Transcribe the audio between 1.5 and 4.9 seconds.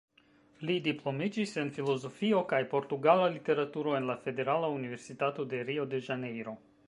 en filozofio kaj portugala literaturo en la Federala